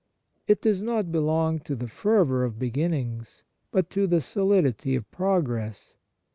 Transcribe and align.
It 0.47 0.63
does 0.63 0.81
not 0.81 1.11
belong 1.11 1.59
to 1.59 1.75
the 1.75 1.87
fervour 1.87 2.43
of 2.43 2.57
begin 2.57 2.89
nings, 2.91 3.43
but 3.69 3.87
to 3.91 4.07
the 4.07 4.19
solidity 4.19 4.95
of 4.95 5.07
progress. 5.11 5.93